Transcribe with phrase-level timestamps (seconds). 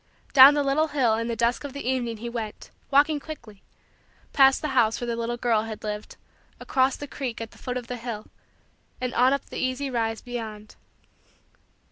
[0.33, 3.61] Down the little hill in the dusk of the evening he went, walking quickly;
[4.33, 6.15] past the house where the little girl had lived;
[6.59, 8.25] across the creek at the foot of the hill;
[8.99, 10.75] and on up the easy rise beyond.